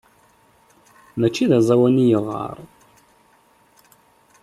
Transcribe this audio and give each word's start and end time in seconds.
Mačči 1.19 1.45
d 1.49 1.51
aẓawan 1.57 2.01
i 2.03 2.05
yeɣɣar. 2.09 2.57